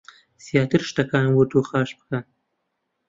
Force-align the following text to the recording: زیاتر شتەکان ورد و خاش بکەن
زیاتر 0.45 0.81
شتەکان 0.89 1.27
ورد 1.31 1.51
و 1.53 1.65
خاش 1.69 1.89
بکەن 1.99 2.25